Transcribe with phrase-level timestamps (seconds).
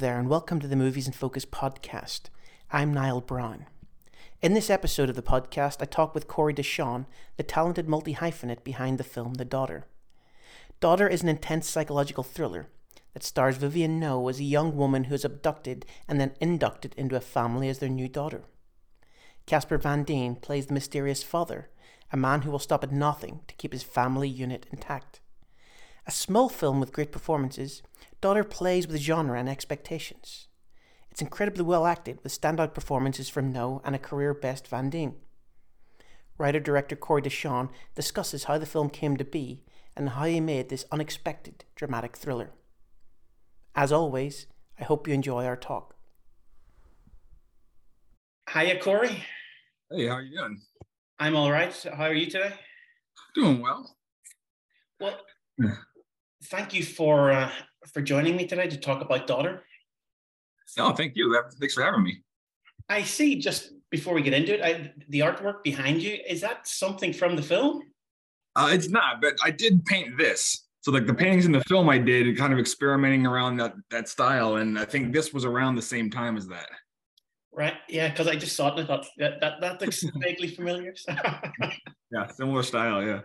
[0.00, 2.30] There, and welcome to the Movies in Focus podcast.
[2.72, 3.66] I'm Niall Brown.
[4.40, 7.04] In this episode of the podcast, I talk with Corey Deshon,
[7.36, 9.84] the talented multi hyphenate behind the film The Daughter.
[10.80, 12.68] Daughter is an intense psychological thriller
[13.12, 17.14] that stars Vivien Ngo as a young woman who is abducted and then inducted into
[17.14, 18.44] a family as their new daughter.
[19.44, 21.68] Casper Van Dien plays the mysterious father,
[22.10, 25.20] a man who will stop at nothing to keep his family unit intact.
[26.06, 27.82] A small film with great performances,
[28.20, 30.48] Daughter plays with genre and expectations.
[31.10, 35.14] It's incredibly well acted, with standout performances from Ngo and a career best Van Dien.
[36.38, 39.62] Writer director Corey Deshon discusses how the film came to be
[39.96, 42.52] and how he made this unexpected dramatic thriller.
[43.74, 44.46] As always,
[44.78, 45.94] I hope you enjoy our talk.
[48.52, 49.24] Hiya, Corey.
[49.90, 50.60] Hey, how are you doing?
[51.18, 51.74] I'm all right.
[51.94, 52.54] How are you today?
[53.34, 53.94] Doing well.
[54.98, 55.18] Well,
[56.44, 57.50] thank you for uh,
[57.86, 59.62] for joining me today to talk about Daughter.
[60.76, 61.42] No, thank you.
[61.58, 62.22] Thanks for having me.
[62.88, 63.36] I see.
[63.36, 67.36] Just before we get into it, I, the artwork behind you is that something from
[67.36, 67.82] the film?
[68.56, 70.66] Uh, it's not, but I did paint this.
[70.82, 74.08] So like the paintings in the film I did, kind of experimenting around that that
[74.08, 76.68] style, and I think this was around the same time as that.
[77.52, 77.74] Right.
[77.88, 80.94] Yeah, because I just saw it and I thought that that, that looks vaguely familiar.
[82.12, 83.02] yeah, similar style.
[83.02, 83.20] Yeah.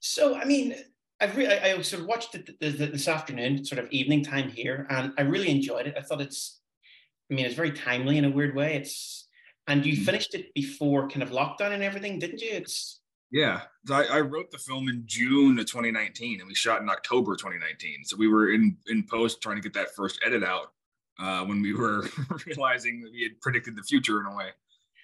[0.00, 0.74] So I mean,
[1.22, 4.86] I've re- I, I sort of watched it this afternoon, sort of evening time here,
[4.90, 5.94] and I really enjoyed it.
[5.96, 6.60] I thought it's,
[7.30, 8.74] I mean, it's very timely in a weird way.
[8.74, 9.28] It's,
[9.68, 10.04] and you mm-hmm.
[10.04, 12.50] finished it before kind of lockdown and everything, didn't you?
[12.50, 13.00] It's.
[13.30, 17.36] Yeah, I, I wrote the film in June of 2019, and we shot in October
[17.36, 18.04] 2019.
[18.04, 20.72] So we were in in post trying to get that first edit out
[21.20, 22.08] uh, when we were
[22.46, 24.48] realizing that we had predicted the future in a way.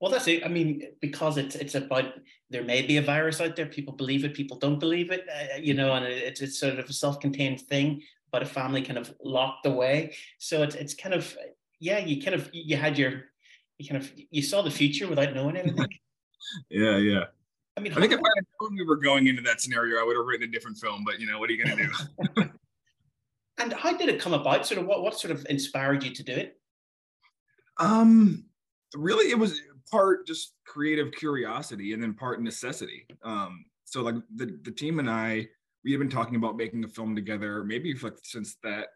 [0.00, 0.44] Well, that's it.
[0.44, 2.14] I mean, because it's it's about
[2.48, 3.66] there may be a virus out there.
[3.66, 4.34] People believe it.
[4.34, 5.26] People don't believe it.
[5.28, 8.02] Uh, you know, and it's it's sort of a self-contained thing,
[8.32, 10.14] but a family kind of locked away.
[10.38, 11.36] So it's it's kind of
[11.80, 11.98] yeah.
[11.98, 13.24] You kind of you had your
[13.76, 15.88] you kind of you saw the future without knowing anything.
[16.70, 17.24] yeah, yeah.
[17.76, 20.04] I mean, I think if I had known we were going into that scenario, I
[20.04, 21.04] would have written a different film.
[21.04, 21.86] But you know, what are you going to
[22.36, 22.50] do?
[23.58, 24.66] and how did it come about?
[24.66, 26.58] Sort of what what sort of inspired you to do it?
[27.76, 28.44] Um,
[28.94, 29.60] really, it was
[29.90, 33.06] part just creative curiosity and then part necessity.
[33.22, 35.48] Um, so like the the team and I,
[35.84, 38.88] we have been talking about making a film together, maybe like since that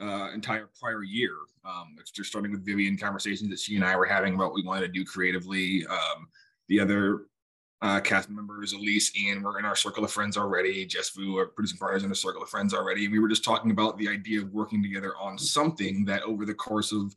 [0.00, 1.34] uh, entire prior year.
[1.64, 4.54] Um, it's just starting with Vivien conversations that she and I were having about what
[4.54, 5.86] we wanted to do creatively.
[5.86, 6.28] Um,
[6.68, 7.26] the other
[7.82, 10.86] uh, cast members, Elise, Ian, were in our circle of friends already.
[10.86, 13.04] Jess Vu, our producing partners in a circle of friends already.
[13.04, 16.46] And we were just talking about the idea of working together on something that over
[16.46, 17.14] the course of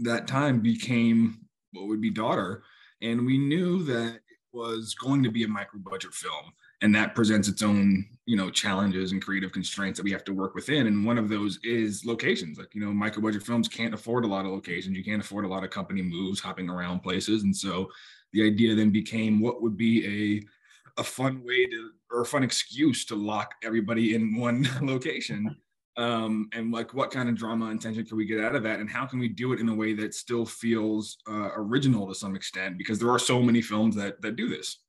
[0.00, 2.62] that time became what would be daughter.
[3.02, 4.22] And we knew that it
[4.52, 8.50] was going to be a micro budget film and that presents its own you know
[8.50, 10.86] challenges and creative constraints that we have to work within.
[10.86, 12.58] And one of those is locations.
[12.58, 14.96] Like you know micro budget films can't afford a lot of locations.
[14.96, 17.42] You can't afford a lot of company moves hopping around places.
[17.44, 17.88] And so
[18.32, 22.42] the idea then became what would be a a fun way to or a fun
[22.42, 25.56] excuse to lock everybody in one location
[25.96, 28.80] um, and like what kind of drama and tension can we get out of that
[28.80, 32.14] and how can we do it in a way that still feels uh, original to
[32.14, 34.82] some extent because there are so many films that that do this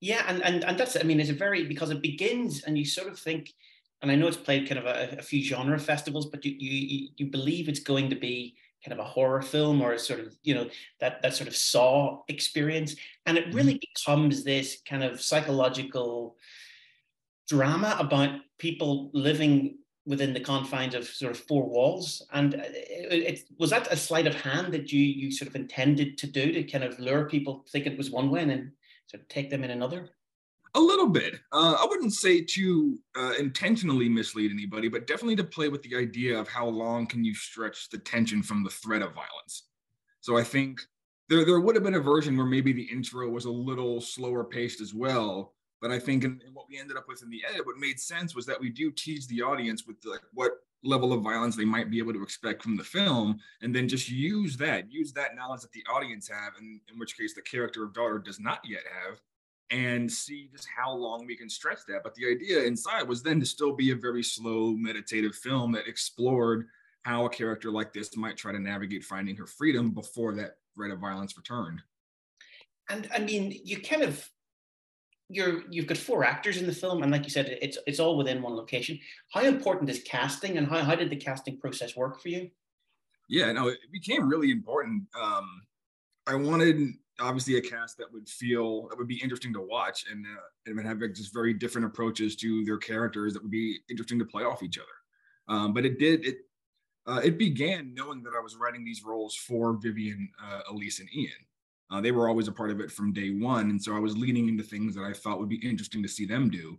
[0.00, 2.84] yeah and and, and that's i mean it's a very because it begins and you
[2.84, 3.52] sort of think
[4.02, 7.08] and i know it's played kind of a, a few genre festivals but you, you
[7.16, 10.36] you believe it's going to be kind of a horror film or a sort of
[10.42, 10.68] you know
[11.00, 12.96] that that sort of saw experience
[13.26, 13.92] and it really mm-hmm.
[13.94, 16.36] becomes this kind of psychological
[17.48, 22.26] drama about people living within the confines of sort of four walls.
[22.32, 25.56] And uh, it, it, was that a sleight of hand that you you sort of
[25.56, 28.72] intended to do to kind of lure people think it was one way and then
[29.06, 30.10] sort of take them in another?
[30.74, 31.34] A little bit.
[31.52, 35.96] Uh, I wouldn't say to uh, intentionally mislead anybody, but definitely to play with the
[35.96, 39.64] idea of how long can you stretch the tension from the threat of violence.
[40.22, 40.80] So I think
[41.28, 44.44] there, there would have been a version where maybe the intro was a little slower
[44.44, 47.42] paced as well, but I think in, in, what we ended up with in the
[47.46, 50.52] edit, what made sense was that we do tease the audience with like what
[50.84, 54.08] level of violence they might be able to expect from the film, and then just
[54.08, 57.82] use that, use that knowledge that the audience have, and in which case the character
[57.84, 59.20] of daughter does not yet have,
[59.70, 62.02] and see just how long we can stretch that.
[62.04, 65.88] But the idea inside was then to still be a very slow, meditative film that
[65.88, 66.68] explored
[67.02, 70.92] how a character like this might try to navigate finding her freedom before that threat
[70.92, 71.80] of violence returned.
[72.88, 74.28] And I mean, you kind of
[75.32, 78.16] you're you've got four actors in the film, and like you said, it's it's all
[78.16, 78.98] within one location.
[79.32, 82.50] How important is casting, and how how did the casting process work for you?
[83.28, 85.04] Yeah, no, it became really important.
[85.20, 85.62] Um,
[86.26, 90.24] I wanted obviously a cast that would feel that would be interesting to watch, and
[90.26, 93.78] uh, and would have like, just very different approaches to their characters that would be
[93.90, 94.86] interesting to play off each other.
[95.48, 96.36] Um, but it did it
[97.06, 101.08] uh, it began knowing that I was writing these roles for Vivien, uh, Elise, and
[101.14, 101.32] Ian.
[101.90, 103.70] Uh, they were always a part of it from day one.
[103.70, 106.24] And so I was leaning into things that I thought would be interesting to see
[106.24, 106.78] them do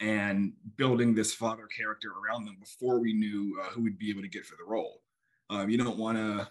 [0.00, 4.22] and building this father character around them before we knew uh, who we'd be able
[4.22, 5.00] to get for the role.
[5.50, 6.48] Um, you don't want to,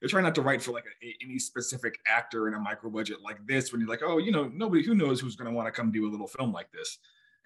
[0.00, 3.18] you're trying not to write for like a, any specific actor in a micro budget
[3.22, 5.66] like this when you're like, oh, you know, nobody who knows who's going to want
[5.66, 6.98] to come do a little film like this.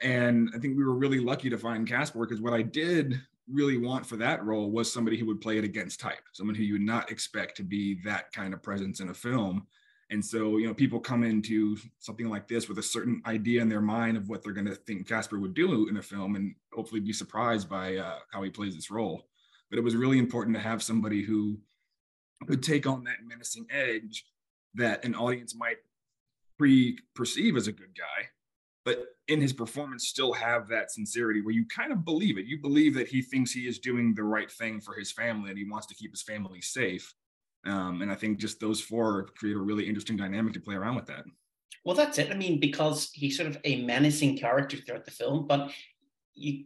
[0.02, 3.20] And I think we were really lucky to find Casper because what I did
[3.50, 6.62] really want for that role was somebody who would play it against type, someone who
[6.62, 9.66] you would not expect to be that kind of presence in a film.
[10.10, 13.68] And so, you know, people come into something like this with a certain idea in
[13.68, 16.54] their mind of what they're going to think Casper would do in a film and
[16.72, 19.28] hopefully be surprised by uh, how he plays this role.
[19.70, 21.60] But it was really important to have somebody who
[22.46, 24.26] could take on that menacing edge
[24.74, 25.76] that an audience might
[26.58, 28.28] pre perceive as a good guy,
[28.84, 32.46] but in his performance still have that sincerity where you kind of believe it.
[32.46, 35.58] You believe that he thinks he is doing the right thing for his family and
[35.58, 37.14] he wants to keep his family safe.
[37.66, 40.96] Um, and I think just those four create a really interesting dynamic to play around
[40.96, 41.24] with that.
[41.84, 42.30] Well, that's it.
[42.30, 45.70] I mean, because he's sort of a menacing character throughout the film, but
[46.34, 46.64] you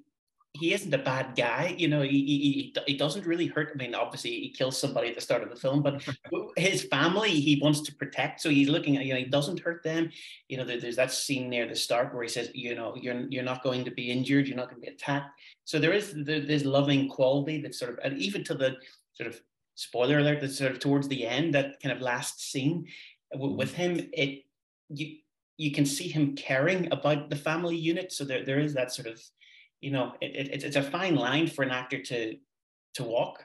[0.54, 1.74] he isn't a bad guy.
[1.76, 3.72] You know, he, he, he doesn't really hurt.
[3.74, 6.00] I mean, obviously he kills somebody at the start of the film, but
[6.56, 8.40] his family he wants to protect.
[8.40, 10.10] So he's looking at, you know, he doesn't hurt them.
[10.48, 13.42] You know, there's that scene near the start where he says, you know, you're, you're
[13.42, 14.46] not going to be injured.
[14.46, 15.30] You're not going to be attacked.
[15.64, 18.76] So there is this loving quality that sort of, and even to the
[19.14, 19.40] sort of
[19.74, 22.86] spoiler alert, that sort of towards the end, that kind of last scene
[23.34, 23.98] with mm-hmm.
[23.98, 24.44] him, it,
[24.88, 25.16] you,
[25.56, 28.12] you can see him caring about the family unit.
[28.12, 29.20] So there, there is that sort of,
[29.80, 32.36] you know, it, it, it's a fine line for an actor to
[32.94, 33.44] to walk.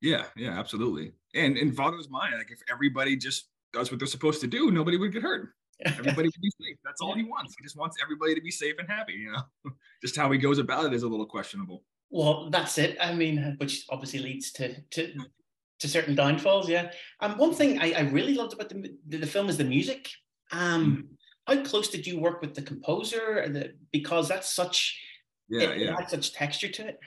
[0.00, 1.12] Yeah, yeah, absolutely.
[1.34, 4.96] And in Father's mind, like if everybody just does what they're supposed to do, nobody
[4.96, 5.50] would get hurt.
[5.84, 6.76] Everybody would be safe.
[6.84, 7.54] That's all he wants.
[7.58, 9.14] He just wants everybody to be safe and happy.
[9.14, 9.72] You know,
[10.02, 11.84] just how he goes about it is a little questionable.
[12.10, 12.96] Well, that's it.
[13.00, 15.14] I mean, which obviously leads to to
[15.82, 16.68] to certain downfalls.
[16.68, 16.90] Yeah.
[17.20, 20.08] And um, one thing I, I really loved about the, the, film is the music.
[20.50, 21.16] Um, mm.
[21.46, 23.46] How close did you work with the composer?
[23.48, 24.98] The, because that's such
[25.48, 25.92] yeah, it, yeah.
[25.92, 27.00] It had such texture to it.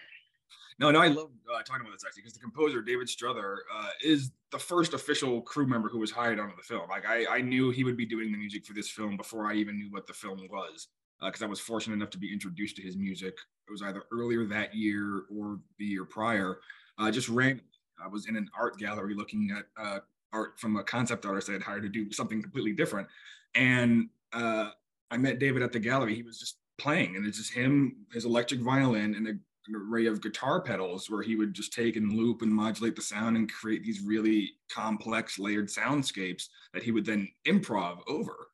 [0.77, 3.89] No, no, I love uh, talking about this actually because the composer David Struther uh,
[4.03, 6.89] is the first official crew member who was hired onto the film.
[6.89, 9.53] Like I, I knew he would be doing the music for this film before I
[9.55, 10.89] even knew what the film was
[11.21, 13.37] because uh, I was fortunate enough to be introduced to his music.
[13.67, 16.59] It was either earlier that year or the year prior.
[16.97, 17.63] Uh, just randomly,
[18.03, 19.99] I was in an art gallery looking at uh,
[20.33, 23.07] art from a concept artist I had hired to do something completely different,
[23.55, 24.69] and uh,
[25.11, 26.15] I met David at the gallery.
[26.15, 30.05] He was just playing and it's just him his electric violin and a, an array
[30.05, 33.51] of guitar pedals where he would just take and loop and modulate the sound and
[33.51, 38.49] create these really complex layered soundscapes that he would then improv over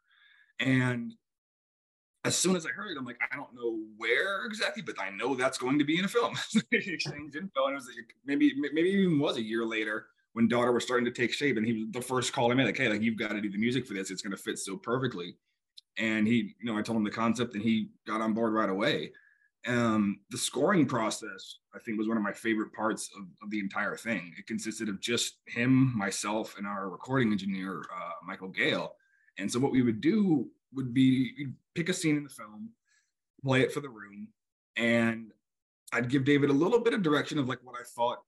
[0.60, 1.14] and
[2.24, 5.10] as soon as I heard it, I'm like, I don't know where exactly, but I
[5.10, 6.34] know that's going to be in a film.
[6.72, 10.72] Exchange info, and it was like, maybe maybe even was a year later when Daughter
[10.72, 12.90] was starting to take shape, and he was the first call I made, like, hey,
[12.90, 14.12] like you've got to do the music for this.
[14.12, 15.36] It's going to fit so perfectly
[15.98, 18.70] and he you know i told him the concept and he got on board right
[18.70, 19.12] away
[19.68, 23.60] um, the scoring process i think was one of my favorite parts of, of, the
[23.60, 28.96] entire thing it consisted of just him myself and our recording engineer uh, michael gale
[29.38, 32.70] and so what we would do would be you pick a scene in the film
[33.44, 34.28] play it for the room
[34.78, 35.32] and
[35.94, 38.20] i'd give david a little bit of direction of like what i thought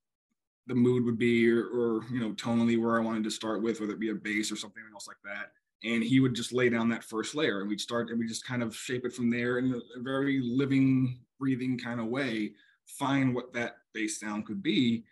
[0.68, 3.80] the mood would be or, or you know tonally where i wanted to start with
[3.80, 5.52] whether it be a bass or something else like that.
[5.86, 8.48] And he would just lay down that first layer and we'd start and we just
[8.48, 12.54] kind of shape it from there in a, very living breathing kind of way
[12.86, 15.04] find what that bass sound could be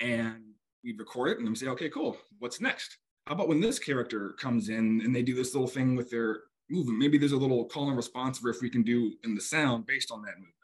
[0.00, 0.42] and
[0.82, 2.16] we'd record it and then say okay cool.
[2.38, 2.96] What's next?
[3.26, 6.40] How about when this character comes in and they do this little thing with their
[6.70, 9.86] movement maybe there's a little call and response riff we can do in the sound
[9.86, 10.54] based on that movement.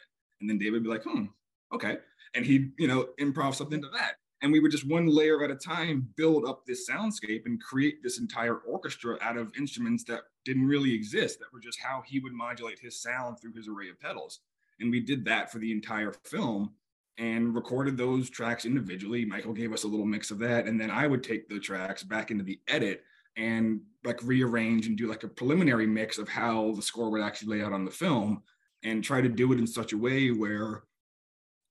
[0.41, 1.27] And then david would be like hmm
[1.73, 1.99] okay.
[2.35, 4.15] And he'd you know improv something to that.
[4.43, 8.03] And we would just one layer at a time build up this soundscape and create
[8.03, 12.21] this entire orchestra out of instruments that didn't really exist that were just how he
[12.21, 14.41] would modulate his sound through his array of pedals.
[14.81, 16.73] And we did that for the entire film
[17.19, 19.27] and recorded those tracks individually.
[19.27, 20.67] Michael gave us a little mix of that.
[20.67, 23.05] And then i would take the tracks back into the edit
[23.37, 27.59] and like rearrange and do like a preliminary mix of how the score would actually
[27.59, 28.43] lay out on the film
[28.83, 30.85] and try to do it in such a way where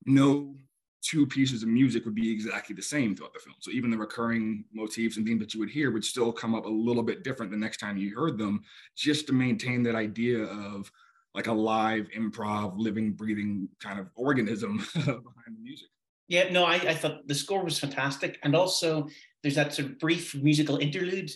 [0.06, 0.54] no
[1.02, 3.56] two pieces of music would be exactly the same throughout the film.
[3.60, 6.66] So even the recurring motifs and things that you would hear would still come up
[6.66, 8.62] a little bit different the next time you heard them,
[8.96, 10.90] just to maintain that idea of
[11.34, 15.24] like a live improv, living, breathing kind of organism behind
[15.56, 15.88] the music.
[16.28, 18.38] Yeah, no, I, I thought the score was fantastic.
[18.42, 19.08] And also
[19.42, 21.30] there's that sort of brief musical interlude,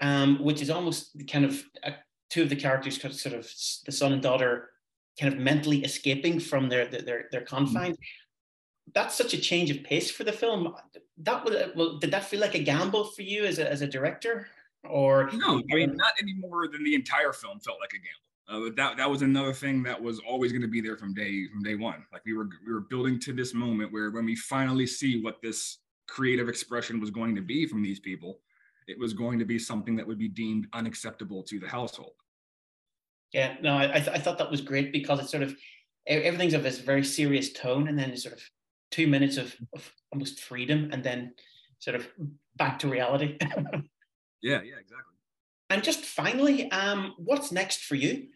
[0.00, 1.90] um, which is almost kind of uh,
[2.30, 3.50] two of the characters, sort of
[3.86, 4.70] the son and daughter,
[5.20, 7.96] kind of mentally escaping from their their, their confines.
[7.96, 8.04] Mm-hmm
[8.94, 10.74] that's such a change of pace for the film.
[11.18, 13.86] That was well, did that feel like a gamble for you as a as a
[13.86, 14.48] director,
[14.84, 15.62] or no?
[15.72, 18.68] I mean, not any more than the entire film felt like a gamble.
[18.68, 21.48] Uh, that that was another thing that was always going to be there from day
[21.48, 22.04] from day one.
[22.12, 25.42] Like we were we were building to this moment where when we finally see what
[25.42, 28.40] this creative expression was going to be from these people,
[28.86, 32.12] it was going to be something that would be deemed unacceptable to the household.
[33.32, 35.56] Yeah, no, I, th- I thought that was great because it's sort of
[36.06, 38.42] everything's of this very serious tone, and then sort of
[38.90, 41.34] two minutes of, of almost freedom, and then
[41.80, 42.06] sort of
[42.56, 43.36] back to reality.
[43.40, 45.14] yeah, yeah, exactly.
[45.68, 48.28] And just finally, um, what's next for you?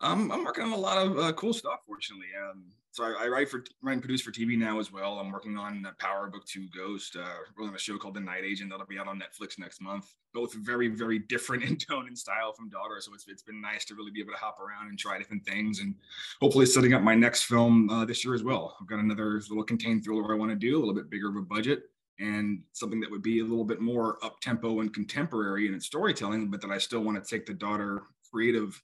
[0.00, 2.28] Um, I'm working on a lot of uh, cool stuff, fortunately.
[2.40, 5.18] Um, so I, I, write for write and produce for TV now as well.
[5.18, 7.26] I'm working on Power Book Two Ghost, uh,
[7.58, 10.14] rolling a show called The Night Agent that'll be out on Netflix next month.
[10.32, 13.84] Both very very different in tone and style from Daughter, so it's it's been nice
[13.86, 15.96] to really be able to hop around and try different things, and
[16.40, 18.76] hopefully setting up my next film uh, this year as well.
[18.80, 21.36] I've got another little contained thriller I want to do, a little bit bigger of
[21.36, 25.66] a budget, and something that would be a little bit more up tempo and contemporary
[25.66, 28.80] in its storytelling, but that I still want to take the Daughter creative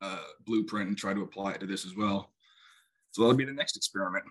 [0.00, 2.31] uh, blueprint and try to apply it to this as well.
[3.12, 4.24] So that'll be the next experiment.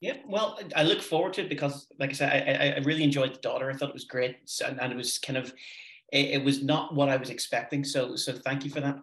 [0.00, 3.34] Yeah, well, I look forward to it because, like I said, I, I really enjoyed
[3.34, 3.68] the daughter.
[3.68, 5.52] I thought it was great, and, and it was kind of,
[6.12, 7.82] it, it, was not what I was expecting.
[7.82, 8.96] So, so thank you for that.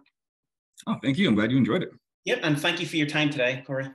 [0.86, 1.28] Oh, thank you.
[1.28, 1.90] I'm glad you enjoyed it.
[2.24, 3.88] Yep, and thank you for your time today, Corey.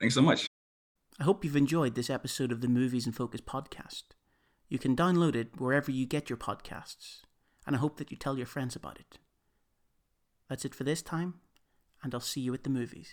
[0.00, 0.46] Thanks so much.
[1.20, 4.02] I hope you've enjoyed this episode of the Movies in Focus podcast.
[4.68, 7.20] You can download it wherever you get your podcasts,
[7.66, 9.18] and I hope that you tell your friends about it.
[10.48, 11.34] That's it for this time,
[12.02, 13.10] and I'll see you at the movies.